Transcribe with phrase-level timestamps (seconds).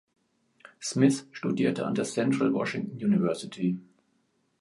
[0.81, 3.77] Smith studierte an der Central Washington University.